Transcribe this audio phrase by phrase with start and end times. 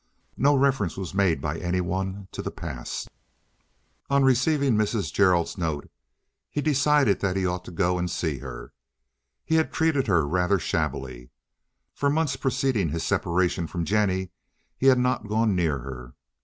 [0.37, 3.07] No reference was made by any one to the past.
[4.09, 5.13] On receiving Mrs.
[5.13, 5.91] Gerald's note
[6.49, 8.73] he decided that he ought to go and see her.
[9.45, 11.29] He had treated her rather shabbily.
[11.93, 14.31] For months preceding his separation from Jennie
[14.75, 16.15] he had not gone near her.